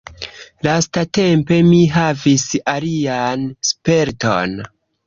Lastatempe 0.67 1.59
mi 1.69 1.83
havis 1.99 2.49
alian 2.77 3.47
sperton. 3.73 4.63